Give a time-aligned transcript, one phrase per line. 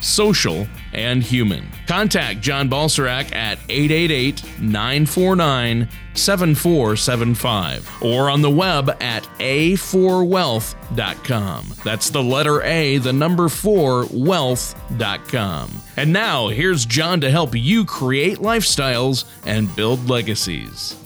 [0.00, 1.68] social, and human.
[1.86, 11.74] Contact John Balserac at 888 949 7475 or on the web at a4wealth.com.
[11.84, 15.70] That's the letter A, the number 4, wealth.com.
[15.96, 20.96] And now, here's John to help you create lifestyles and build legacies.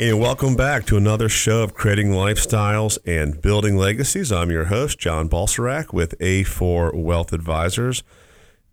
[0.00, 4.32] And welcome back to another show of creating lifestyles and building legacies.
[4.32, 8.02] I'm your host, John Balserac with A4 Wealth Advisors,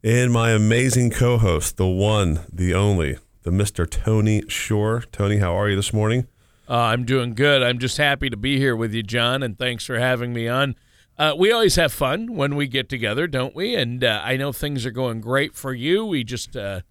[0.01, 3.85] and my amazing co host, the one, the only, the Mr.
[3.89, 5.03] Tony Shore.
[5.11, 6.27] Tony, how are you this morning?
[6.69, 7.61] Uh, I'm doing good.
[7.61, 10.77] I'm just happy to be here with you, John, and thanks for having me on.
[11.17, 13.75] Uh, we always have fun when we get together, don't we?
[13.75, 16.05] And uh, I know things are going great for you.
[16.05, 16.83] We just, uh,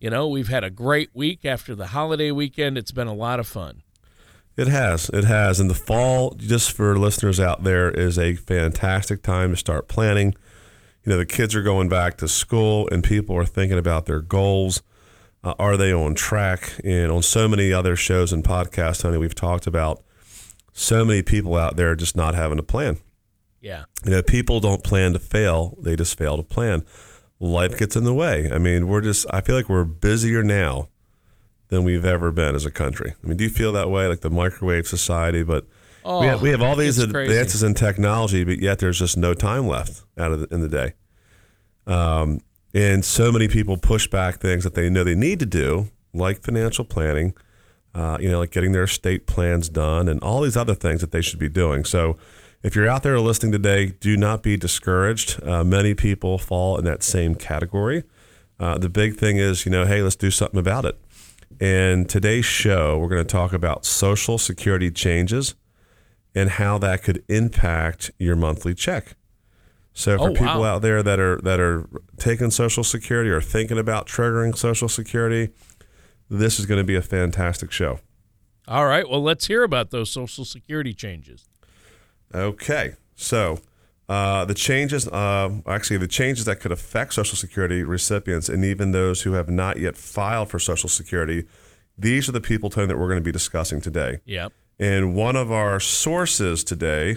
[0.00, 2.76] you know, we've had a great week after the holiday weekend.
[2.76, 3.82] It's been a lot of fun.
[4.56, 5.10] It has.
[5.10, 5.58] It has.
[5.58, 10.34] And the fall, just for listeners out there, is a fantastic time to start planning.
[11.04, 14.20] You know, the kids are going back to school and people are thinking about their
[14.20, 14.82] goals.
[15.42, 16.72] Uh, are they on track?
[16.84, 20.02] And on so many other shows and podcasts, Tony, we've talked about
[20.72, 22.98] so many people out there just not having a plan.
[23.60, 23.84] Yeah.
[24.04, 26.84] You know, people don't plan to fail, they just fail to plan.
[27.40, 28.50] Life gets in the way.
[28.50, 30.88] I mean, we're just, I feel like we're busier now
[31.74, 33.14] than we've ever been as a country.
[33.22, 35.42] I mean, do you feel that way, like the microwave society?
[35.42, 35.66] But
[36.06, 37.32] Oh, we, have, we have all these it's crazy.
[37.32, 40.68] advances in technology, but yet there's just no time left out of the, in the
[40.68, 40.92] day.
[41.86, 42.40] Um,
[42.74, 46.42] and so many people push back things that they know they need to do, like
[46.42, 47.34] financial planning,
[47.94, 51.10] uh, you know, like getting their estate plans done, and all these other things that
[51.10, 51.84] they should be doing.
[51.84, 52.16] So,
[52.62, 55.42] if you're out there listening today, do not be discouraged.
[55.42, 58.04] Uh, many people fall in that same category.
[58.58, 60.98] Uh, the big thing is, you know, hey, let's do something about it.
[61.60, 65.54] And today's show, we're going to talk about Social Security changes
[66.34, 69.16] and how that could impact your monthly check.
[69.92, 70.74] So for Oh, people wow.
[70.76, 75.52] out there that are that are taking Social Security or thinking about triggering Social Security,
[76.28, 78.00] this is going to be a fantastic show.
[78.66, 79.08] All right.
[79.08, 81.44] Well, let's hear about those Social Security changes.
[82.34, 83.60] Okay, so
[84.08, 88.92] uh, the changes, uh, actually, the changes that could affect Social Security recipients and even
[88.92, 91.44] those who have not yet filed for Social Security,
[91.96, 94.18] these are the people, Tony, that we're going to be discussing today.
[94.26, 94.52] Yep.
[94.78, 97.16] And one of our sources today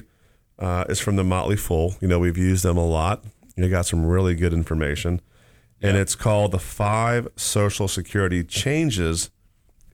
[0.59, 1.95] uh, is from the Motley Fool.
[1.99, 3.23] You know, we've used them a lot.
[3.57, 5.21] They got some really good information.
[5.81, 9.29] And it's called The Five Social Security Changes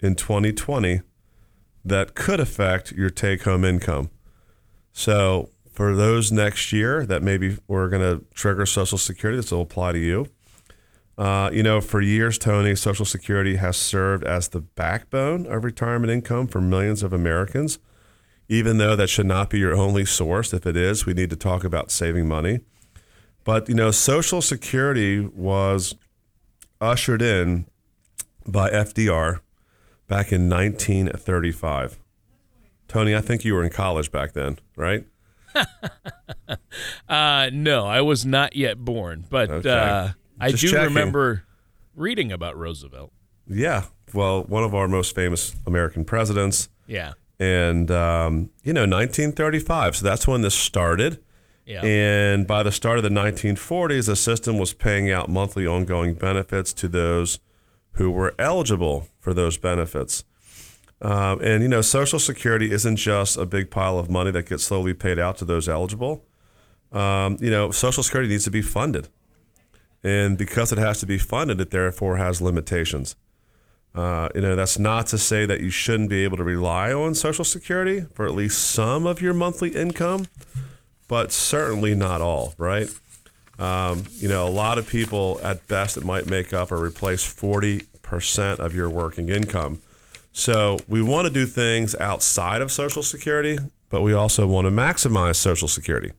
[0.02, 1.02] in 2020
[1.84, 4.10] that could affect your take home income.
[4.94, 9.62] So, for those next year that maybe we're going to trigger Social Security, this will
[9.62, 10.28] apply to you.
[11.18, 16.12] Uh, you know, for years, Tony, Social Security has served as the backbone of retirement
[16.12, 17.80] income for millions of Americans,
[18.48, 20.54] even though that should not be your only source.
[20.54, 22.62] If it is, we need to talk about saving money.
[23.44, 25.96] But, you know, Social Security was
[26.80, 27.66] ushered in
[28.48, 29.40] by FDR
[30.08, 32.00] back in 1935.
[32.88, 35.06] Tony, I think you were in college back then, right?
[37.08, 39.70] Uh, no, I was not yet born, but Okay.
[39.70, 40.10] uh,
[40.40, 40.86] I do checking.
[40.86, 41.44] remember
[41.96, 43.12] reading about Roosevelt.
[43.48, 43.84] Yeah.
[44.14, 46.70] Well, one of our most famous American presidents.
[46.88, 47.14] Yeah.
[47.40, 49.98] And, um, you know, 1935.
[49.98, 51.20] So that's when this started.
[51.66, 51.82] Yeah.
[51.86, 56.74] And by the start of the 1940s, the system was paying out monthly ongoing benefits
[56.74, 57.40] to those
[57.94, 60.24] who were eligible for those benefits.
[61.04, 64.64] Um, and, you know, Social Security isn't just a big pile of money that gets
[64.64, 66.24] slowly paid out to those eligible.
[66.94, 69.10] Um, you know, Social Security needs to be funded.
[70.02, 73.18] And because it has to be funded, it therefore has limitations.
[73.94, 77.14] Uh, you know, that's not to say that you shouldn't be able to rely on
[77.14, 80.28] Social Security for at least some of your monthly income,
[81.08, 82.90] but certainly not all, right?
[83.60, 87.24] Um, you know, a lot of people at best it might make up or replace
[87.24, 89.82] 40% of your working income.
[90.34, 93.60] So we want to do things outside of Social Security,
[93.90, 96.12] but we also want to maximize Social Security.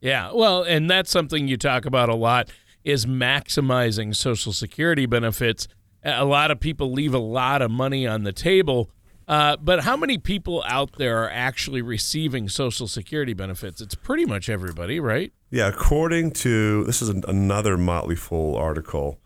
[0.00, 2.50] Yeah, well, and that's something you talk about a lot
[2.84, 5.68] is maximizing Social Security benefits.
[6.04, 8.90] A lot of people leave a lot of money on the table,
[9.28, 13.80] uh, but how many people out there are actually receiving Social Security benefits?
[13.80, 15.32] It's pretty much everybody, right?
[15.50, 19.18] Yeah, according to this is an, another Motley Fool article,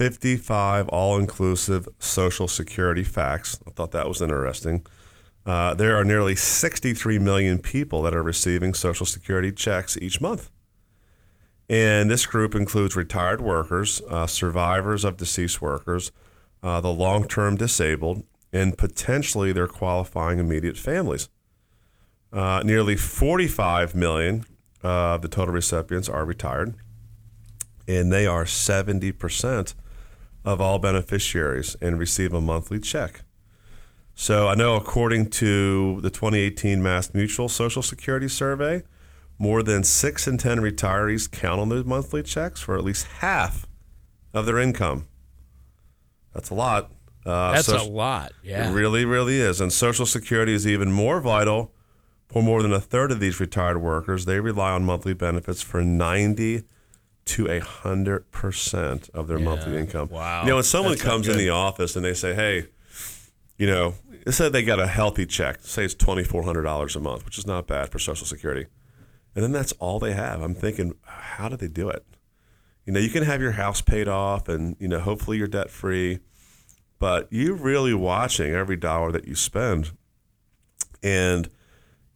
[0.00, 3.60] 55 all inclusive Social Security facts.
[3.66, 4.86] I thought that was interesting.
[5.44, 10.50] Uh, there are nearly 63 million people that are receiving Social Security checks each month.
[11.68, 16.12] And this group includes retired workers, uh, survivors of deceased workers,
[16.62, 18.24] uh, the long term disabled,
[18.54, 21.28] and potentially their qualifying immediate families.
[22.32, 24.46] Uh, nearly 45 million
[24.82, 26.74] of the total recipients are retired,
[27.86, 29.74] and they are 70%
[30.44, 33.22] of all beneficiaries and receive a monthly check.
[34.14, 38.82] So I know, according to the 2018 Mass Mutual Social Security Survey,
[39.38, 43.66] more than six in 10 retirees count on those monthly checks for at least half
[44.34, 45.06] of their income.
[46.34, 46.92] That's a lot.
[47.24, 48.32] Uh, That's a lot.
[48.42, 48.70] Yeah.
[48.70, 49.60] It really, really is.
[49.60, 51.72] And Social Security is even more vital
[52.28, 54.24] for more than a third of these retired workers.
[54.24, 56.62] They rely on monthly benefits for 90
[57.26, 59.44] to a hundred percent of their yeah.
[59.44, 60.08] monthly income.
[60.08, 60.42] Wow.
[60.42, 62.66] You know, when someone That's comes in the office and they say, Hey,
[63.56, 63.94] you know,
[64.24, 67.24] let's say they got a healthy check, say it's twenty four hundred dollars a month,
[67.24, 68.66] which is not bad for Social Security.
[69.34, 70.42] And then that's all they have.
[70.42, 72.04] I'm thinking, how do they do it?
[72.84, 75.70] You know, you can have your house paid off and, you know, hopefully you're debt
[75.70, 76.18] free,
[76.98, 79.92] but you're really watching every dollar that you spend.
[81.02, 81.48] And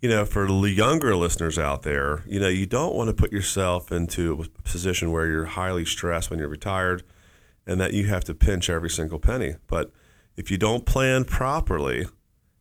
[0.05, 3.33] you know, for the younger listeners out there, you know, you don't want to put
[3.33, 7.03] yourself into a position where you're highly stressed when you're retired
[7.67, 9.55] and that you have to pinch every single penny.
[9.67, 9.93] But
[10.37, 12.05] if you don't plan properly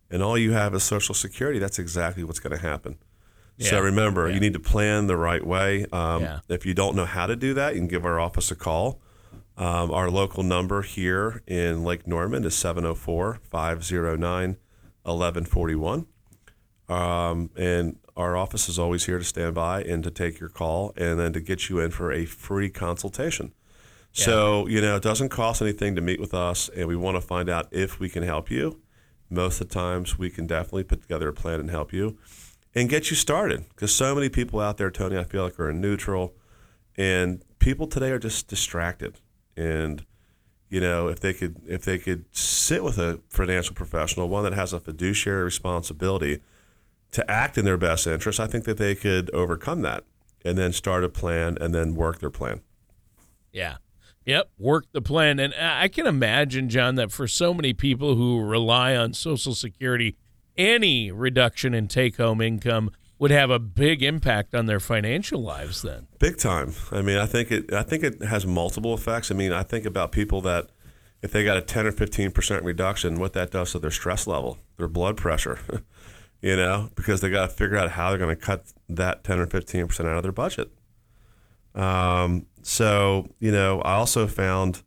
[0.09, 2.95] and all you have is Social Security, that's exactly what's going to happen.
[3.57, 3.71] Yeah.
[3.71, 4.35] So remember, yeah.
[4.35, 5.85] you need to plan the right way.
[5.91, 6.39] Um, yeah.
[6.47, 9.01] If you don't know how to do that, you can give our office a call.
[9.57, 14.57] Um, our local number here in Lake Norman is 704 509
[15.03, 16.07] 1141.
[16.89, 20.93] Um, and our office is always here to stand by and to take your call
[20.95, 23.53] and then to get you in for a free consultation.
[24.13, 24.25] Yeah.
[24.25, 27.21] So, you know, it doesn't cost anything to meet with us, and we want to
[27.21, 28.81] find out if we can help you.
[29.29, 32.17] Most of the times, we can definitely put together a plan and help you
[32.75, 33.67] and get you started.
[33.69, 36.35] Because so many people out there, Tony, I feel like are in neutral,
[36.95, 39.19] and people today are just distracted.
[39.57, 40.05] And
[40.69, 44.53] you know, if they could, if they could sit with a financial professional, one that
[44.53, 46.39] has a fiduciary responsibility
[47.13, 50.03] to act in their best interest, I think that they could overcome that
[50.43, 52.61] and then start a plan and then work their plan.
[53.51, 53.77] Yeah.
[54.25, 55.39] Yep, work the plan.
[55.39, 60.15] And I can imagine, John, that for so many people who rely on Social Security,
[60.57, 65.81] any reduction in take home income would have a big impact on their financial lives
[65.81, 66.07] then.
[66.19, 66.73] Big time.
[66.91, 69.29] I mean, I think it I think it has multiple effects.
[69.29, 70.69] I mean, I think about people that
[71.21, 74.57] if they got a 10 or 15% reduction, what that does to their stress level,
[74.77, 75.59] their blood pressure.
[76.43, 79.39] you know, because they got to figure out how they're going to cut that 10
[79.39, 80.69] or 15% out of their budget.
[81.73, 84.83] Um, so, you know, I also found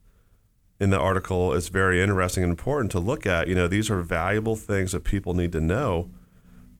[0.79, 3.49] in the article it's very interesting and important to look at.
[3.49, 6.11] You know, these are valuable things that people need to know.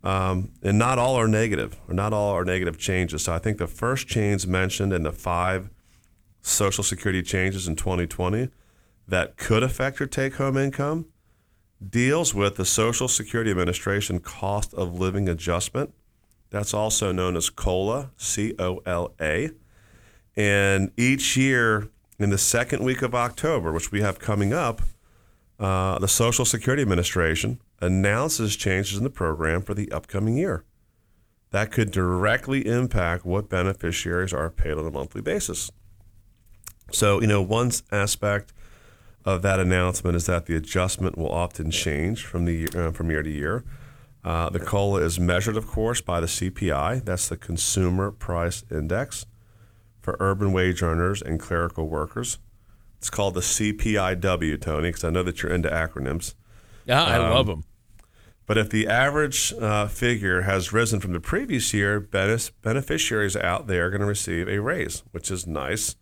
[0.05, 3.25] Um, and not all are negative, or not all are negative changes.
[3.25, 5.70] So I think the first change mentioned in the five
[6.43, 8.50] Social Security changes in 2020
[9.08, 11.06] that could affect your take home income
[11.88, 15.93] deals with the Social Security Administration cost of living adjustment.
[16.50, 19.50] That's also known as COLA, C O L A.
[20.37, 24.83] And each year in the second week of October, which we have coming up,
[25.59, 30.64] uh, the Social Security Administration announces changes in the program for the upcoming year.
[31.50, 35.71] That could directly impact what beneficiaries are paid on a monthly basis.
[36.92, 38.52] So, you know, one aspect
[39.26, 43.25] of that announcement is that the adjustment will often change from the uh, from year
[43.25, 43.64] to year.
[44.25, 47.04] Uh, the COLA is measured, of course, by the CPI.
[47.04, 49.26] That's the Consumer Price Index
[50.00, 52.38] for urban wage earners and clerical workers.
[52.99, 56.35] It's called the CPIW, Tony, because I know that you're into acronyms.
[56.87, 57.64] Yeah, I um, love them.
[58.47, 63.87] But if the average uh, figure has risen from the previous year, beneficiaries out there
[63.87, 65.97] are going to receive a raise, which is nice.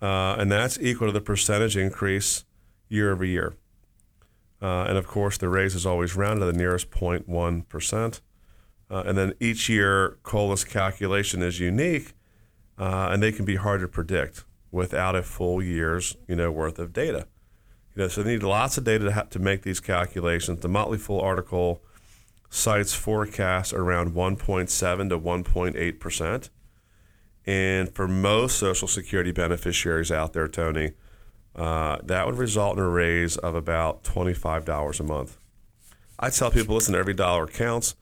[0.00, 2.44] Uh, and that's equal to the percentage increase
[2.92, 3.54] year over year.
[4.60, 8.20] Uh, and of course, the raise is always rounded to the nearest 0.1%.
[8.88, 12.12] Uh, and then each year, COLA's calculation is unique,
[12.78, 16.78] uh, and they can be hard to predict without a full year's you know worth
[16.78, 17.26] of data.
[17.94, 20.60] You know, so they need lots of data to, to make these calculations.
[20.60, 21.82] The Motley Fool article
[22.50, 26.50] cites forecasts around 1.7 to 1.8 percent,
[27.46, 30.92] and for most Social Security beneficiaries out there, Tony,
[31.54, 35.38] uh, that would result in a raise of about $25 a month.
[36.18, 37.96] I tell people, listen, every dollar counts,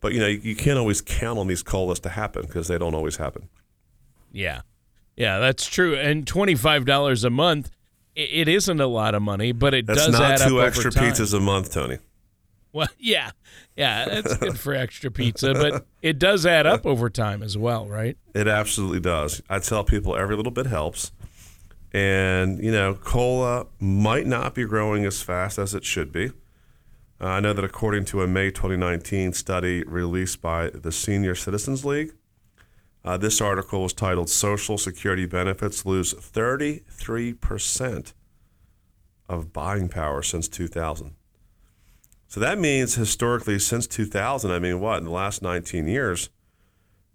[0.00, 2.78] but you know you, you can't always count on these COLAs to happen because they
[2.78, 3.48] don't always happen.
[4.32, 4.62] Yeah,
[5.16, 5.94] yeah, that's true.
[5.94, 7.70] And $25 a month,
[8.14, 10.88] it isn't a lot of money, but it That's does not add two up extra
[10.88, 11.12] over time.
[11.12, 11.98] pizzas a month, Tony.
[12.72, 13.30] Well, yeah,
[13.76, 17.86] yeah, that's good for extra pizza, but it does add up over time as well,
[17.86, 18.16] right?
[18.34, 19.42] It absolutely does.
[19.48, 21.12] I tell people every little bit helps.
[21.96, 26.26] And, you know, cola might not be growing as fast as it should be.
[27.18, 31.86] Uh, I know that according to a May 2019 study released by the Senior Citizens
[31.86, 32.12] League,
[33.02, 38.12] uh, this article was titled Social Security Benefits Lose 33%
[39.26, 41.14] of Buying Power Since 2000.
[42.28, 46.28] So that means historically, since 2000, I mean, what, in the last 19 years,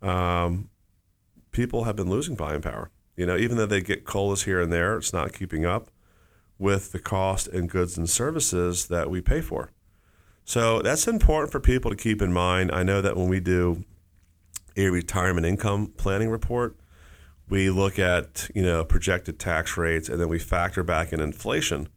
[0.01, 0.71] um,
[1.51, 2.89] people have been losing buying power.
[3.21, 5.91] You know, even though they get colas here and there, it's not keeping up
[6.57, 9.69] with the cost and goods and services that we pay for.
[10.43, 12.71] So that's important for people to keep in mind.
[12.71, 13.85] I know that when we do
[14.75, 16.75] a retirement income planning report,
[17.47, 21.89] we look at, you know, projected tax rates and then we factor back in inflation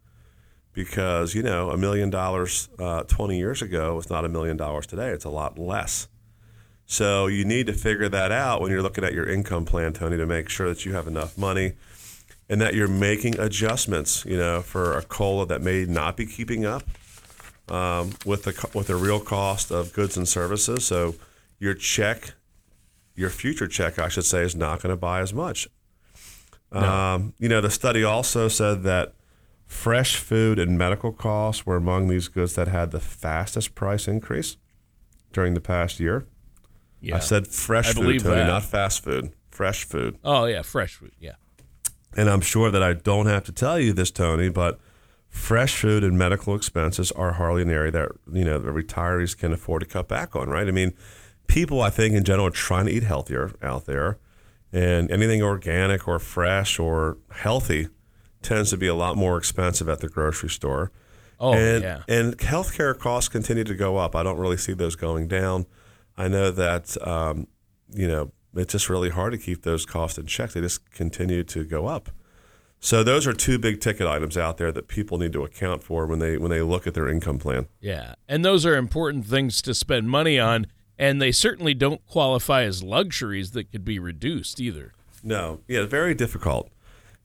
[0.75, 4.87] because, you know, a million dollars uh, 20 years ago is not a million dollars
[4.87, 5.09] today.
[5.09, 6.07] It's a lot less.
[6.87, 10.17] So you need to figure that out when you're looking at your income plan, Tony,
[10.17, 11.75] to make sure that you have enough money
[12.49, 16.67] and that you're making adjustments, you know, for a cola that may not be keeping
[16.67, 16.83] up
[17.69, 20.85] um, with the with the real cost of goods and services.
[20.85, 21.15] So
[21.59, 22.35] your check,
[23.15, 25.69] your future check, I should say, is not going to buy as much.
[26.71, 29.15] Um, you know, the study also said that
[29.65, 34.57] fresh food and medical costs were among these goods that had the fastest price increase
[35.33, 36.27] during the past year.
[37.05, 37.17] Yeah.
[37.17, 38.47] I said fresh I food, Tony, that.
[38.47, 39.33] not fast food.
[39.51, 40.19] Fresh food.
[40.25, 41.13] oh yeah, fresh food.
[41.19, 41.35] Yeah.
[42.17, 44.79] And I'm sure that I don't have to tell you this, Tony, but
[45.29, 49.53] fresh food and medical expenses are hardly an area that you know the retirees can
[49.53, 50.67] afford to cut back on, right?
[50.67, 50.93] I mean,
[51.47, 54.19] people I think in general are trying to eat healthier out there,
[54.73, 57.89] and anything organic or fresh or healthy
[58.43, 60.93] tends to be a lot more expensive at the grocery store.
[61.41, 62.03] Oh and, yeah.
[62.09, 64.15] And healthcare costs continue to go up.
[64.15, 65.67] I don't really see those going down.
[66.17, 67.49] I know that um,
[67.93, 70.53] you know it's just really hard to keep those costs in check.
[70.53, 72.11] They just continue to go up.
[72.81, 76.07] So those are two big ticket items out there that people need to account for
[76.07, 77.67] when they when they look at their income plan.
[77.81, 78.15] Yeah.
[78.29, 80.67] And those are important things to spend money on,
[80.99, 84.93] and they certainly don't qualify as luxuries that could be reduced either.
[85.23, 86.69] No, yeah, very difficult.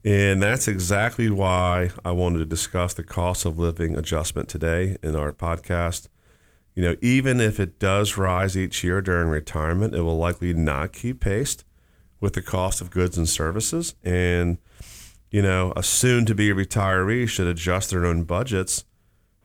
[0.05, 5.13] And that's exactly why I wanted to discuss the cost of living adjustment today in
[5.13, 6.07] our podcast.
[6.79, 10.93] You know, even if it does rise each year during retirement, it will likely not
[10.93, 11.57] keep pace
[12.21, 13.95] with the cost of goods and services.
[14.01, 14.59] And,
[15.29, 18.85] you know, a soon to be retiree should adjust their own budgets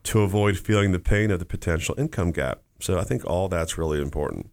[0.05, 2.62] to avoid feeling the pain of the potential income gap.
[2.79, 4.50] So I think all that's really important.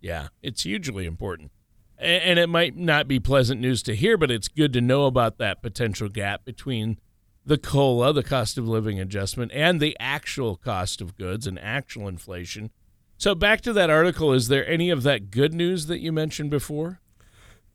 [0.00, 1.50] Yeah, it's hugely important.
[1.98, 5.38] And it might not be pleasant news to hear, but it's good to know about
[5.38, 7.00] that potential gap between
[7.46, 12.08] the COLA, the cost of living adjustment, and the actual cost of goods and actual
[12.08, 12.70] inflation.
[13.16, 16.50] So, back to that article, is there any of that good news that you mentioned
[16.50, 17.00] before?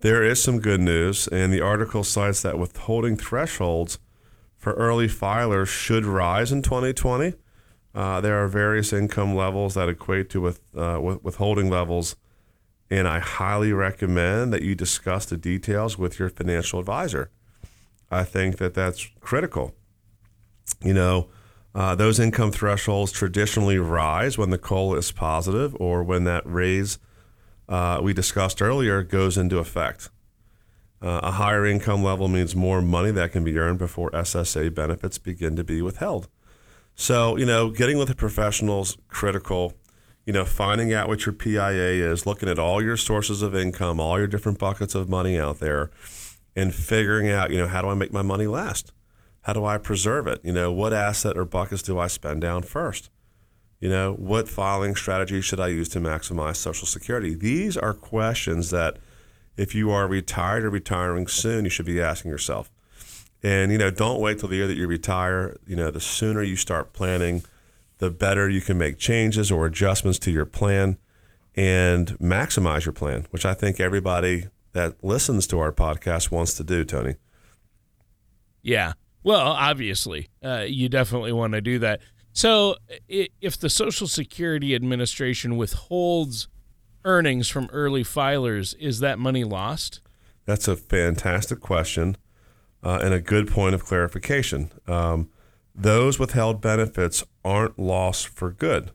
[0.02, 4.00] There is some good news, and the article cites that withholding thresholds
[4.58, 7.34] for early filers should rise in 2020.
[7.94, 12.16] Uh, there are various income levels that equate to with, uh, with withholding levels,
[12.90, 17.32] and I highly recommend that you discuss the details with your financial advisor.
[18.12, 19.76] I think that that's critical.
[20.84, 21.30] You know,
[21.76, 26.98] uh, those income thresholds traditionally rise when the COLA is positive or when that raise
[27.68, 30.10] uh, we discussed earlier goes into effect.
[31.02, 35.18] Uh, a higher income level means more money that can be earned before SSA benefits
[35.18, 36.28] begin to be withheld.
[36.96, 39.74] So, you know, getting with the professionals critical.
[40.26, 44.00] You know, finding out what your PIA is, looking at all your sources of income,
[44.00, 45.90] all your different buckets of money out there,
[46.60, 48.92] and figuring out, you know, how do I make my money last?
[49.44, 50.42] How do I preserve it?
[50.44, 53.10] You know, what asset or buckets do I spend down first?
[53.80, 57.34] You know, what filing strategy should I use to maximize Social Security?
[57.34, 58.98] These are questions that,
[59.56, 62.70] if you are retired or retiring soon, you should be asking yourself.
[63.42, 65.58] And, you know, don't wait till the year that you retire.
[65.66, 67.44] You know, the sooner you start planning,
[68.00, 70.98] the better you can make changes or adjustments to your plan
[71.56, 74.48] and maximize your plan, which I think everybody
[74.80, 77.16] that listens to our podcast wants to do, Tony.
[78.62, 78.94] Yeah.
[79.24, 82.00] Well, obviously, uh, you definitely want to do that.
[82.32, 82.78] So,
[83.10, 86.48] if the Social Security Administration withholds
[87.04, 90.00] earnings from early filers, is that money lost?
[90.46, 92.16] That's a fantastic question
[92.82, 94.72] uh, and a good point of clarification.
[94.88, 95.30] Um,
[95.76, 98.92] those withheld benefits aren't lost for good.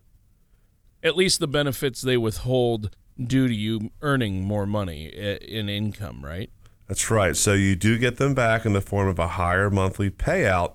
[1.02, 6.25] At least the benefits they withhold due to you earning more money eh, in income,
[6.25, 6.50] right?
[6.88, 7.37] That's right.
[7.37, 10.75] So you do get them back in the form of a higher monthly payout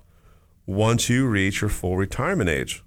[0.66, 2.82] once you reach your full retirement age.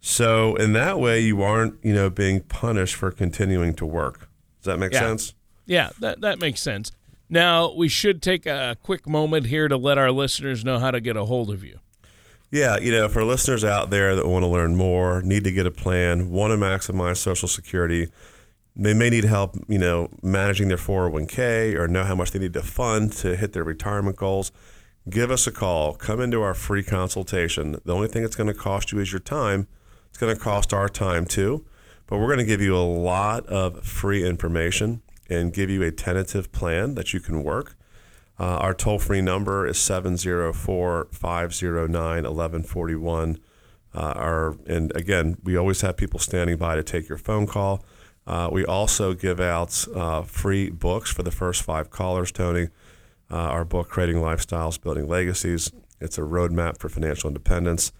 [0.00, 4.28] So in that way, you aren't, you know, being punished for continuing to work.
[4.60, 5.00] Does that make Yeah.
[5.00, 5.34] sense?
[5.66, 6.92] Yeah, that that makes sense.
[7.28, 11.00] Now we should take a quick moment here to let our listeners know how to
[11.00, 11.78] get a hold of you.
[12.50, 15.66] Yeah, you know, for listeners out there that want to learn more, need to get
[15.66, 18.08] a plan, want to maximize Social Security,
[18.78, 22.52] they may need help, you know, managing their 401k or know how much they need
[22.52, 24.52] to fund to hit their retirement goals.
[25.10, 25.94] Give us a call.
[25.94, 27.80] Come into our free consultation.
[27.84, 29.66] The only thing it's going to cost you is your time.
[30.08, 31.66] It's going to cost our time too,
[32.06, 35.90] but we're going to give you a lot of free information and give you a
[35.90, 37.74] tentative plan that you can work.
[38.38, 43.38] Uh, our toll free number is 704 509 1141.
[43.94, 47.84] Our And again, we always have people standing by to take your phone call.
[48.28, 52.68] Uh, we also give out uh, free books for the first five callers, Tony.
[53.30, 55.72] Uh, our book, Creating Lifestyles, Building Legacies.
[55.98, 57.90] It's a roadmap for financial independence.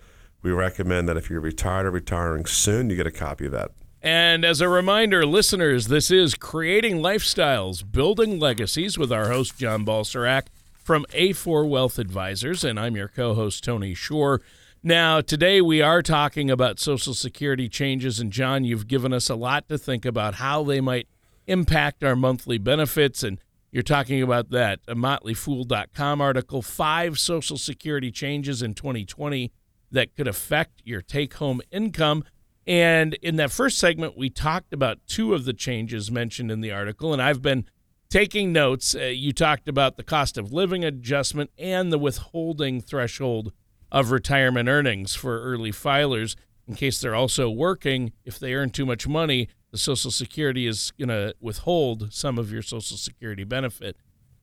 [0.42, 3.70] We recommend that if you're retired or retiring soon, you get a copy of that.
[4.02, 9.85] And as a reminder, listeners, this is Creating Lifestyles, Building Legacies with our host, John
[9.85, 10.44] Balsarac
[10.75, 14.42] from A4 Wealth Advisors, and I'm your co host, Tony Shore.
[14.82, 19.35] Now, today we are talking about Social Security changes, and John, you've given us a
[19.35, 21.08] lot to think about how they might
[21.49, 23.25] impact our monthly benefits.
[23.25, 23.40] And
[23.73, 29.50] you're talking about that a motleyfool.com article five Social Security changes in 2020
[29.90, 32.23] that could affect your take home income.
[32.64, 36.70] And in that first segment, we talked about two of the changes mentioned in the
[36.70, 37.64] article, and I've been
[38.11, 38.94] taking notes.
[38.94, 43.52] Uh, you talked about the cost of living adjustment and the withholding threshold
[43.90, 46.37] of retirement earnings for early filers.
[46.66, 50.92] In case they're also working, if they earn too much money, the Social Security is
[50.99, 53.97] going to withhold some of your Social Security benefit.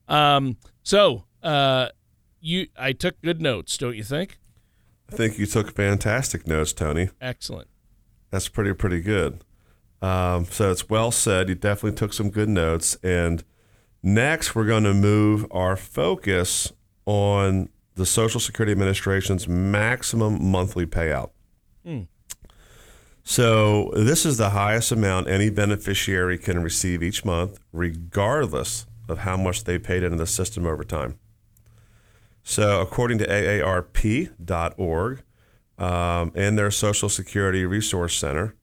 [0.08, 1.88] Um, so, uh,
[2.40, 4.38] you, I took good notes, don't you think?
[5.10, 7.10] I think you took fantastic notes, Tony.
[7.20, 7.68] Excellent.
[8.30, 9.44] That's pretty pretty good.
[10.02, 11.48] Um, so it's well said.
[11.48, 12.96] You definitely took some good notes.
[13.02, 13.44] And
[14.02, 16.72] next, we're going to move our focus
[17.06, 21.30] on the Social Security Administration's maximum monthly payout.
[23.24, 29.36] So this is the highest amount any beneficiary can receive each month, regardless of how
[29.36, 31.18] much they paid into the system over time.
[32.44, 35.22] So according to AARP.org,
[35.78, 38.54] um, and their Social Security Resource Center.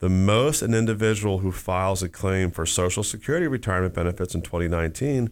[0.00, 5.30] The most an individual who files a claim for Social Security retirement benefits in 2019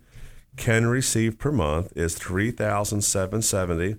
[0.59, 3.97] can receive per month is 3770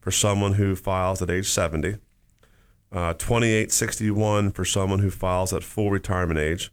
[0.00, 1.96] for someone who files at age 70,
[2.92, 6.70] uh, 2861 for someone who files at full retirement age.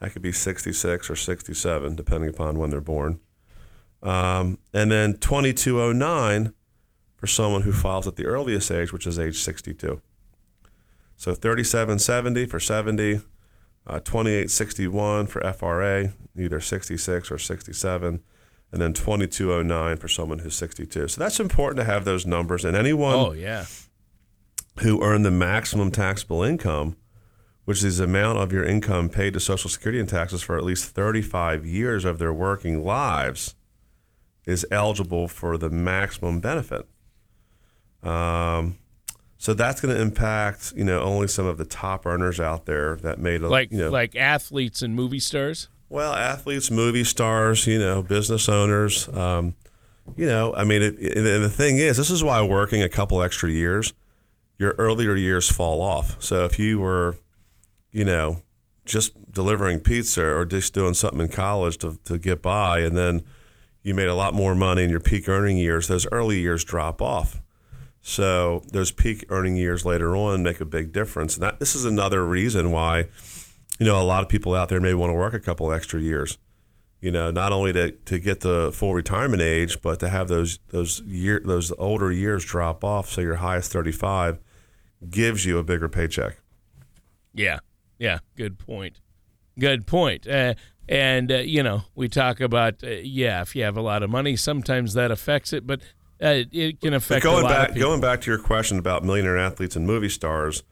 [0.00, 3.20] That could be 66 or 67, depending upon when they're born.
[4.02, 6.52] Um, and then 2209
[7.16, 10.00] for someone who files at the earliest age, which is age 62.
[11.16, 13.20] So 3770 for 70,
[13.86, 18.22] uh, 2861 for FRA, either 66 or 67,
[18.72, 21.08] and then 2209 for someone who's 62.
[21.08, 22.64] So that's important to have those numbers.
[22.64, 23.66] And anyone Oh, yeah.
[24.80, 26.96] who earn the maximum taxable income,
[27.64, 30.64] which is the amount of your income paid to Social Security and taxes for at
[30.64, 33.54] least 35 years of their working lives,
[34.46, 36.86] is eligible for the maximum benefit.
[38.02, 38.78] Um,
[39.36, 42.96] so that's going to impact, you know, only some of the top earners out there
[42.96, 45.68] that made a Like you know, like athletes and movie stars.
[45.90, 49.08] Well, athletes, movie stars, you know, business owners.
[49.08, 49.54] Um,
[50.16, 52.88] you know, I mean, it, it, and the thing is, this is why working a
[52.88, 53.92] couple extra years,
[54.56, 56.16] your earlier years fall off.
[56.22, 57.16] So if you were,
[57.90, 58.42] you know,
[58.84, 63.22] just delivering pizza or just doing something in college to, to get by, and then
[63.82, 67.02] you made a lot more money in your peak earning years, those early years drop
[67.02, 67.40] off.
[68.00, 71.34] So those peak earning years later on make a big difference.
[71.34, 73.06] And that this is another reason why,
[73.80, 75.98] you know, a lot of people out there may want to work a couple extra
[76.00, 76.38] years.
[77.00, 80.58] You know, not only to, to get the full retirement age, but to have those
[80.68, 83.08] those year those older years drop off.
[83.10, 84.38] So your highest thirty five
[85.08, 86.36] gives you a bigger paycheck.
[87.32, 87.60] Yeah,
[87.98, 89.00] yeah, good point.
[89.58, 90.28] Good point.
[90.28, 90.54] Uh,
[90.90, 94.10] and uh, you know, we talk about uh, yeah, if you have a lot of
[94.10, 95.80] money, sometimes that affects it, but
[96.22, 97.88] uh, it can But affect going a lot back of people.
[97.88, 100.64] going back to your question about millionaire athletes and movie stars,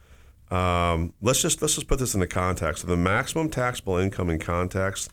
[0.51, 2.83] um, let's just let's just put this into context.
[2.83, 5.13] So the maximum taxable income in context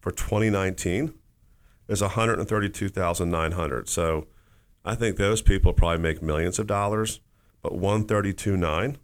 [0.00, 1.14] for 2019
[1.88, 3.88] is 132,900.
[3.88, 4.26] So
[4.84, 7.20] I think those people probably make millions of dollars,
[7.62, 8.96] but 132.9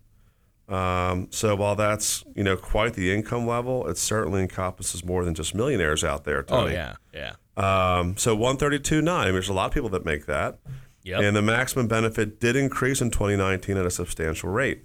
[0.74, 5.34] Um, so while that's you know quite the income level, it certainly encompasses more than
[5.34, 6.44] just millionaires out there.
[6.48, 7.34] Oh yeah, yeah.
[7.56, 9.22] Um, so one thirty two nine.
[9.22, 10.58] I mean, there's a lot of people that make that.
[11.02, 11.22] Yep.
[11.22, 14.84] And the maximum benefit did increase in 2019 at a substantial rate.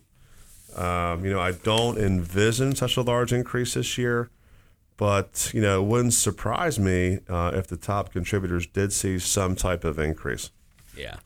[0.76, 4.30] Um, you know, I don't envision such a large increase this year,
[4.98, 9.56] but you know, it wouldn't surprise me uh, if the top contributors did see some
[9.56, 10.52] type of increase.
[10.98, 11.18] Yeah.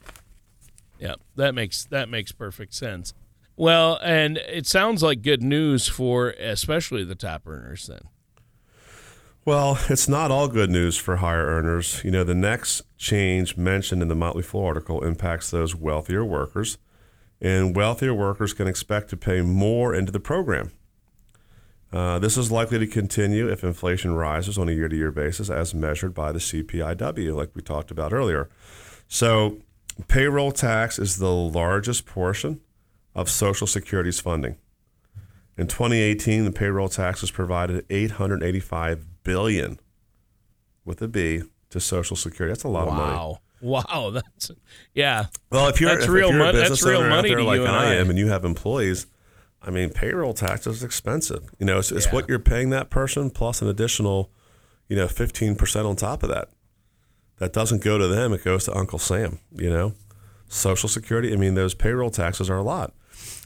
[1.00, 3.14] Yeah, that makes that makes perfect sense.
[3.56, 8.02] Well, and it sounds like good news for especially the top earners then.
[9.46, 12.02] Well, it's not all good news for higher earners.
[12.04, 16.78] You know, the next change mentioned in the Motley Fool article impacts those wealthier workers,
[17.41, 20.71] and wealthier workers can expect to pay more into the program.
[21.91, 25.49] Uh, this is likely to continue if inflation rises on a year to year basis
[25.49, 28.49] as measured by the CPIW, like we talked about earlier.
[29.08, 29.58] So,
[30.08, 32.62] payroll tax is the largest portion
[33.15, 34.58] of Social Security's funding.
[35.58, 39.80] In 2018, the payroll taxes provided 885 billion
[40.86, 42.54] with a B to Social Security.
[42.54, 43.17] That's a lot of money.
[43.62, 44.12] Wow.
[44.13, 44.52] That's
[44.93, 45.26] yeah.
[45.52, 47.30] Well, if you're, That's if, real if you're a that's business real owner out money
[47.30, 47.95] there like you and I I.
[47.95, 49.08] am, and you have employees,
[49.62, 51.50] I mean, payroll tax is expensive.
[51.60, 52.13] You know, it's, it's Yeah.
[52.13, 54.32] what you're paying that person plus an additional,
[54.88, 56.50] you know, 15% on top of that.
[57.38, 59.39] That doesn't go to them; it goes to Uncle Sam.
[59.52, 59.93] You know,
[60.50, 61.32] Social Security.
[61.34, 62.93] I mean, those payroll taxes are a lot.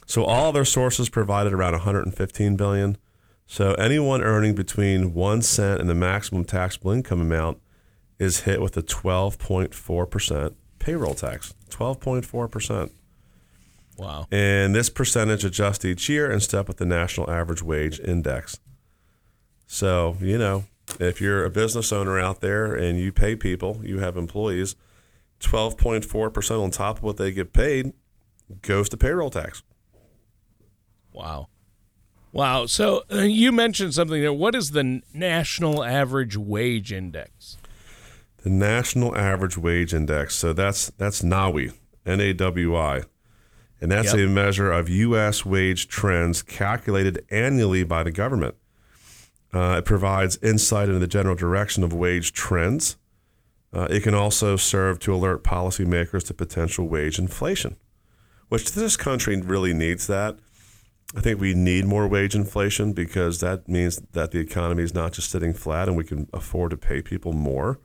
[0.06, 2.98] So all their sources provided around 115 billion.
[3.46, 7.58] So anyone earning between one cent and the maximum taxable income amount
[8.18, 11.54] is hit with a 12.4 percent payroll tax.
[11.70, 12.92] 12.4 percent.
[13.96, 14.26] Wow.
[14.30, 18.58] And this percentage adjusts each year in step with the national average wage index.
[19.66, 20.64] So, you know,
[21.00, 24.76] if you're a business owner out there and you pay people, you have employees,
[25.40, 27.92] 12.4% on top of what they get paid
[28.62, 29.62] goes to payroll tax.
[31.12, 31.48] Wow.
[32.32, 32.66] Wow.
[32.66, 34.32] So uh, you mentioned something there.
[34.32, 37.56] What is the national average wage index?
[38.44, 40.34] The national average wage index.
[40.36, 41.72] So that's that's NAWI,
[42.04, 43.02] N A W I.
[43.80, 44.26] And that's Yep.
[44.28, 45.44] a measure of U.S.
[45.44, 48.54] wage trends calculated annually by the government.
[49.52, 52.96] Uh, it provides insight into the general direction of wage trends.
[53.72, 57.76] Uh, it can also serve to alert policymakers to potential wage inflation,
[58.48, 60.36] which this country really needs that.
[61.16, 65.12] I think we need more wage inflation because that means that the economy is not
[65.12, 67.78] just sitting flat and we can afford to pay people more.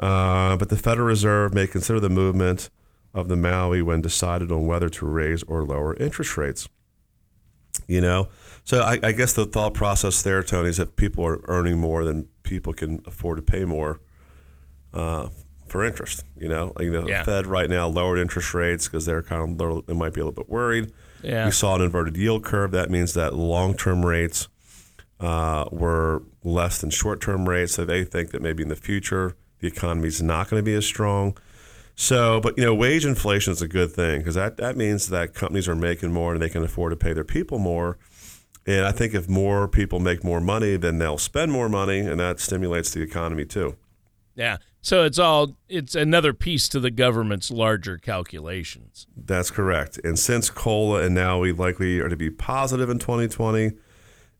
[0.00, 2.70] Uh, but the Federal Reserve may consider the movement
[3.12, 6.68] of the NAWI when decided on whether to raise or lower interest rates.
[7.86, 8.28] You know,
[8.64, 12.04] so I, I guess the thought process there, Tony, is that people are earning more
[12.04, 14.00] than people can afford to pay more
[14.94, 15.28] uh,
[15.66, 16.24] for interest.
[16.36, 17.22] You know, like the Yeah.
[17.24, 20.24] Fed right now lowered interest rates because they're kind of little, they might be a
[20.24, 20.92] little bit worried.
[21.22, 21.44] Yeah.
[21.44, 22.70] We saw an inverted yield curve.
[22.70, 24.48] That means that long-term rates
[25.18, 27.74] uh, were less than short-term rates.
[27.74, 30.74] So they think that maybe in the future the economy is not going to be
[30.74, 31.36] as strong.
[31.94, 35.34] So, but you know, wage inflation is a good thing because that, that means that
[35.34, 37.98] companies are making more and they can afford to pay their people more.
[38.66, 42.20] And I think if more people make more money, then they'll spend more money, and
[42.20, 43.76] that stimulates the economy too.
[44.34, 44.58] Yeah.
[44.82, 49.06] So it's all it's another piece to the government's larger calculations.
[49.14, 49.98] That's correct.
[50.02, 53.72] And since COLA and NAWI likely are to be positive in 2020,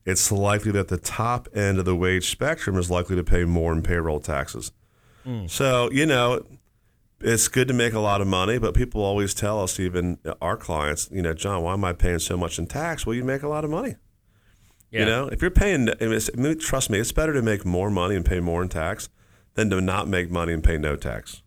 [0.07, 3.73] it's likely that the top end of the wage spectrum is likely to pay more
[3.73, 4.73] in payroll taxes.
[5.49, 6.45] So, you know,
[7.21, 10.57] it's good to make a lot of money, but people always tell us, even our
[10.57, 13.05] clients, you know, John, why am I paying so much in tax?
[13.07, 13.97] Well, you make a lot of money.
[14.91, 15.01] Yeah.
[15.01, 17.43] You know, if you're paying, I mean, it's- I mean, trust me, it's better to
[17.43, 19.09] make more money and pay more in tax
[19.55, 21.43] than to not make money and pay no tax.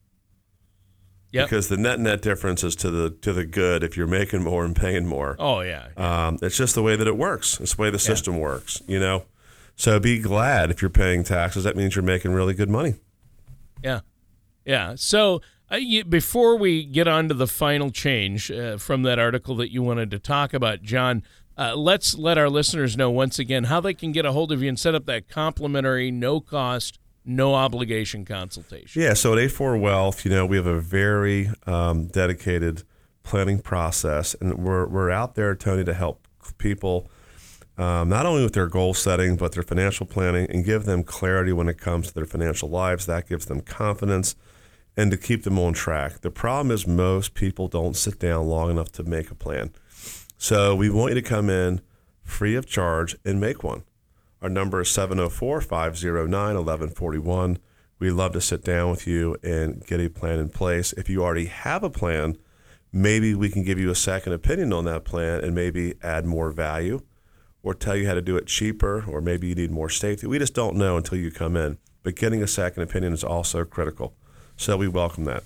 [1.31, 1.45] Yep.
[1.49, 4.63] Because the net net difference is to the to the good if you're making more
[4.63, 5.35] and paying more.
[5.39, 5.87] Oh yeah.
[5.97, 7.59] Um, it's just the way that it works.
[7.59, 8.83] It's the way the system works.
[8.87, 9.25] You know,
[9.75, 11.63] so be glad if you're paying taxes.
[11.63, 12.95] That means you're making really good money.
[13.83, 14.01] Yeah,
[14.65, 14.95] yeah.
[14.95, 15.41] So
[15.71, 19.71] uh, you, before we get on to the final change uh, from that article that
[19.71, 21.23] you wanted to talk about, John,
[21.57, 24.61] uh, let's let our listeners know once again how they can get a hold of
[24.61, 29.01] you and set up that complimentary, no cost, no obligation consultation.
[29.01, 29.13] Yeah.
[29.13, 32.83] So at A4 Wealth, you know, we have a very um, dedicated
[33.23, 37.09] planning process, and we're we're out there, Tony, to help people.
[37.77, 41.51] Um, not only with their goal setting, but their financial planning and give them clarity
[41.51, 43.05] when it comes to their financial lives.
[43.07, 44.35] That gives them confidence
[44.95, 46.21] and to keep them on track.
[46.21, 49.71] The problem is most people don't sit down long enough to make a plan.
[50.37, 51.81] So we want you to come in
[52.21, 53.83] free of charge and make one.
[54.41, 57.57] Our number is 704 509 1141.
[57.97, 60.93] We'd love to sit down with you and get a plan in place.
[60.93, 62.37] If you already have a plan,
[62.91, 66.51] maybe we can give you a second opinion on that plan and maybe add more
[66.51, 67.01] value
[67.63, 70.27] or tell you how to do it cheaper or maybe you need more safety.
[70.27, 71.77] We just don't know until you come in.
[72.03, 74.13] But getting a second opinion is also critical.
[74.57, 75.43] So we welcome that.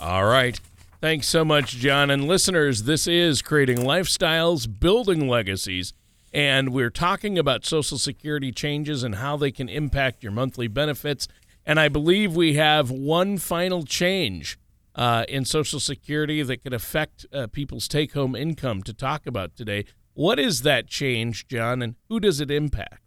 [0.00, 0.58] All right.
[1.00, 2.10] Thanks so much, John.
[2.10, 5.92] And listeners, this is Creating Lifestyles, Building Legacies.
[6.32, 11.28] And we're talking about Social Security changes and how they can impact your monthly benefits.
[11.66, 14.58] And I believe we have one final change
[14.94, 19.54] uh, in Social Security that could affect uh, people's take home income to talk about
[19.56, 19.84] today.
[20.14, 23.00] What is that change, John, and who does it impact?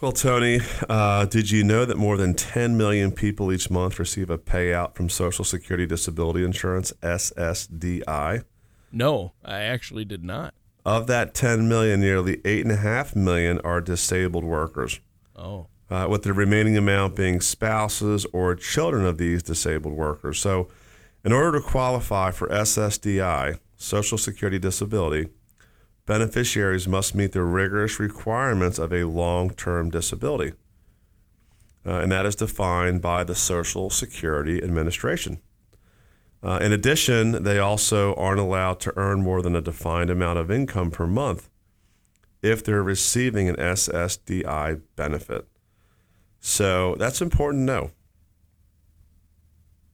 [0.00, 4.30] Well, Tony, uh, did you know that more than 10 million people each month receive
[4.30, 8.44] a payout from Social Security Disability Insurance, SSDI?
[8.92, 10.54] No, I actually did not.
[10.84, 15.00] Of that 10 million, nearly 8.5 million are disabled workers.
[15.34, 15.66] Oh.
[15.90, 20.38] Uh, with the remaining amount being spouses or children of these disabled workers.
[20.38, 20.68] So,
[21.24, 25.30] in order to qualify for SSDI, Social Security Disability,
[26.08, 30.54] beneficiaries must meet the rigorous requirements of a long term disability.
[31.86, 35.38] Uh, and that is defined by the Social Security Administration.
[36.42, 40.50] Uh, in addition, they also aren't allowed to earn more than a defined amount of
[40.50, 41.50] income per month
[42.42, 45.46] if they're receiving an SSDI benefit.
[46.40, 47.90] So that's important to know.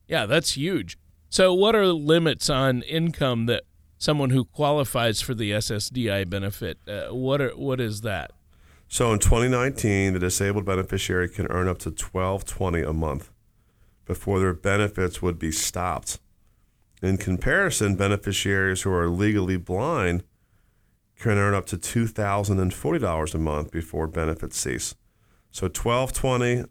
[0.06, 0.96] Yeah, that's huge.
[1.28, 3.64] So, what are the limits on income that
[4.04, 6.78] someone who qualifies for the SSDI benefit.
[6.86, 8.32] Uh, what are, what is that?
[8.86, 13.30] So in 2019, the disabled beneficiary can earn up to 1220 a month
[14.04, 16.20] before their benefits would be stopped.
[17.02, 20.22] In comparison, beneficiaries who are legally blind
[21.18, 24.94] can earn up to $2,040 a month before benefits cease.
[25.50, 26.64] So 1220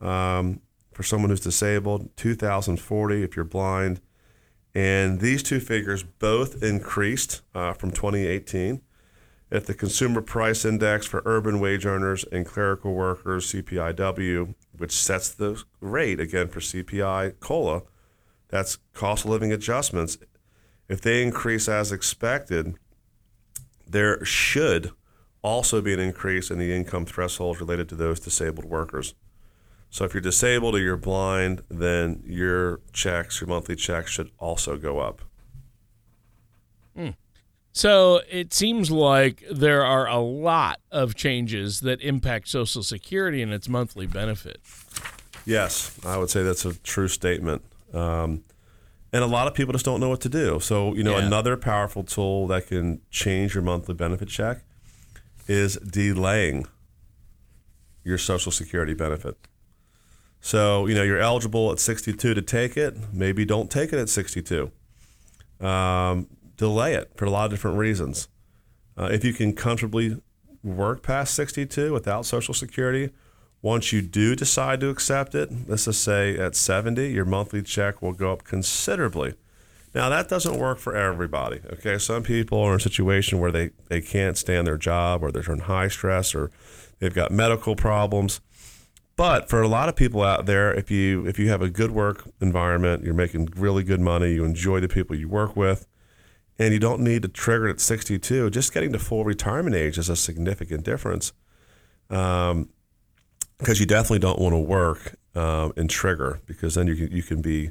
[0.00, 0.60] um,
[0.92, 4.00] for someone who's disabled, 2040 if you're blind,
[4.74, 8.82] and these two figures both increased uh, from 2018.
[9.50, 15.28] If the consumer price index for urban wage earners and clerical workers, CPIW, which sets
[15.28, 17.82] the rate again for CPI COLA,
[18.48, 20.18] that's cost of living adjustments.
[20.88, 22.74] If they increase as expected,
[23.86, 24.90] there should
[25.42, 29.14] also be an increase in the income thresholds related to those disabled workers.
[29.94, 34.76] So if you're disabled or you're blind, then your checks, your monthly checks should also
[34.76, 35.22] go up.
[36.96, 37.10] Hmm.
[37.70, 43.52] So it seems like there are a lot of changes that impact Social Security and
[43.52, 44.60] its monthly benefit.
[45.46, 47.62] Yes, I would say that's a true statement.
[47.92, 48.42] Um,
[49.12, 50.58] and a lot of people just don't know what to do.
[50.58, 51.24] So, you know, yeah.
[51.24, 54.64] another powerful tool that can change your monthly benefit check
[55.46, 56.66] is delaying
[58.02, 59.38] your Social Security benefit.
[60.44, 62.94] So, you know, you're eligible at 62 to take it.
[63.14, 64.70] Maybe don't take it at 62.
[65.58, 66.26] Um,
[66.58, 68.28] delay it for a lot of different reasons.
[68.94, 70.20] Uh, if you can comfortably
[70.62, 73.10] work past 62 without Social Security,
[73.62, 78.02] once you do decide to accept it, let's just say at 70, your monthly check
[78.02, 79.36] will go up considerably.
[79.94, 81.60] Now, that doesn't work for everybody.
[81.72, 81.96] Okay.
[81.96, 85.50] Some people are in a situation where they, they can't stand their job or they're
[85.50, 86.50] in high stress or
[86.98, 88.42] they've got medical problems.
[89.16, 91.92] But for a lot of people out there, if you if you have a good
[91.92, 95.86] work environment, you're making really good money, you enjoy the people you work with,
[96.58, 99.98] and you don't need to trigger it at 62, just getting to full retirement age
[99.98, 101.32] is a significant difference.
[102.10, 102.70] Um,
[103.58, 107.22] because you definitely don't want to work um, and trigger because then you can you
[107.22, 107.70] can be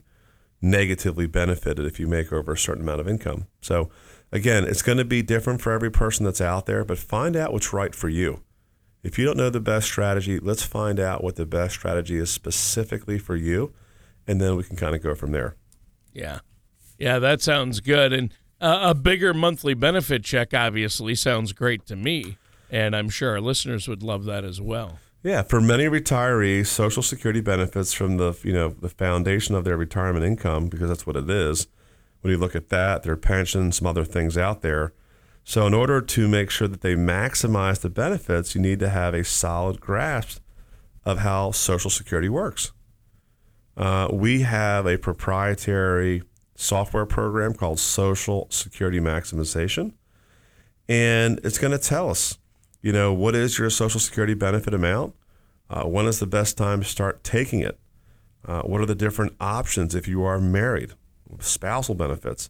[0.62, 3.48] negatively benefited if you make over a certain amount of income.
[3.62, 3.90] So
[4.32, 7.52] again, it's going to be different for every person that's out there, but find out
[7.52, 8.42] what's right for you.
[9.04, 12.32] If you don't know the best strategy, let's find out what the best strategy is
[12.32, 13.74] specifically for you,
[14.26, 15.56] and then we can kind of go from there.
[16.14, 16.40] Yeah.
[16.98, 18.14] Yeah, that sounds good.
[18.14, 22.38] And uh, a bigger monthly benefit check obviously sounds great to me.
[22.72, 25.00] And I'm sure our listeners would love that as well.
[25.22, 29.78] Yeah, for many retirees, Social Security benefits from the you know the foundation of their
[29.78, 31.68] retirement income because that's what it is.
[32.22, 34.92] When you look at that, their pension, some other things out there,
[35.46, 39.14] so, in order to make sure that they maximize the benefits, you need to have
[39.14, 40.42] a solid grasp
[41.04, 42.72] of how Social Security works.
[43.76, 46.24] Uh, we have a proprietary
[46.56, 49.94] software program called Social Security Maximization,
[50.88, 52.38] and it's going to tell us,
[52.82, 55.14] you know, what is your Social Security benefit amount?
[55.70, 57.78] Uh, when is the best time to start taking it?
[58.46, 60.94] Uh, what are the different options if you are married?
[61.40, 62.50] Spousal benefits.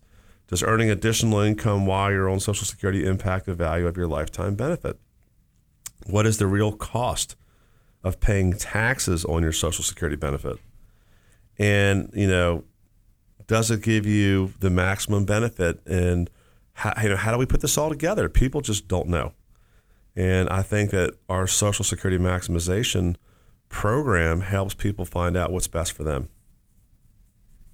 [0.53, 4.53] Does earning additional income while you're on Social Security impact the value of your lifetime
[4.53, 4.99] benefit?
[6.05, 7.35] What is the real cost
[8.03, 10.59] of paying taxes on your Social Security benefit?
[11.57, 12.65] And, you know,
[13.47, 15.81] does it give you the maximum benefit?
[15.87, 16.29] And
[16.73, 18.29] how, you know, how do we put this all together?
[18.29, 19.33] People just don't know.
[20.15, 23.15] And I think that our Social Security maximization
[23.69, 26.29] program helps people find out what's best for them.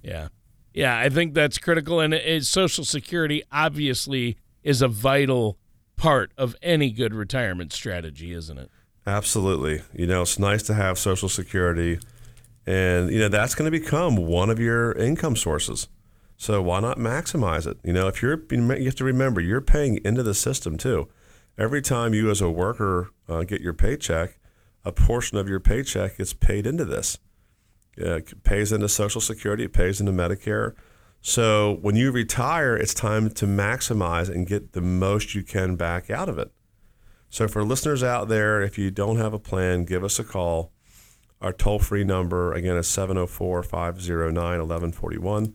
[0.02, 0.28] Yeah.
[0.72, 2.00] Yeah, I think that's critical.
[2.00, 5.58] And it, Social Security obviously is a vital
[5.96, 8.70] part of any good retirement strategy, isn't it?
[9.06, 9.82] Absolutely.
[9.92, 11.98] You know, it's nice to have Social Security,
[12.66, 15.88] and, you know, that's going to become one of your income sources.
[16.36, 17.78] So why not maximize it?
[17.82, 21.08] You know, if you're, you have to remember, you're paying into the system too.
[21.58, 24.38] Every time you as a worker uh, get your paycheck,
[24.84, 27.18] a portion of your paycheck gets paid into this.
[28.00, 30.74] It pays into Social Security, it pays into Medicare.
[31.20, 36.10] So when you retire, it's time to maximize and get the most you can back
[36.10, 36.50] out of it.
[37.28, 40.72] So for listeners out there, if you don't have a plan, give us a call.
[41.40, 45.54] Our toll free number, again, is 704 509 1141.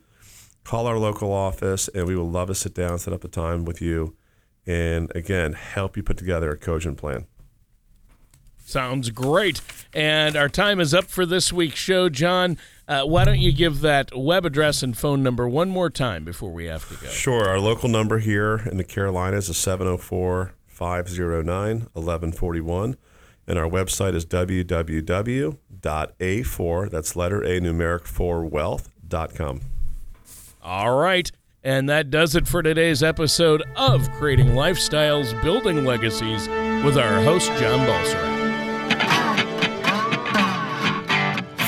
[0.64, 3.64] Call our local office, and we will love to sit down, set up a time
[3.64, 4.16] with you,
[4.66, 7.26] and again, help you put together a cogent plan.
[8.66, 9.60] Sounds great.
[9.94, 12.08] And our time is up for this week's show.
[12.08, 16.24] John, uh, why don't you give that web address and phone number one more time
[16.24, 17.08] before we have to go?
[17.08, 17.48] Sure.
[17.48, 22.96] Our local number here in the Carolinas is 704 509 1141.
[23.46, 25.60] And our website is www.a4,
[26.90, 29.60] that's letter A numeric 4 wealth.com.
[30.60, 31.30] All right.
[31.62, 36.48] And that does it for today's episode of Creating Lifestyles, Building Legacies
[36.84, 38.35] with our host, John Balsara.